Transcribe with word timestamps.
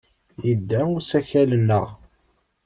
Yedda 0.47 0.79
usakal-nneɣ. 0.97 1.87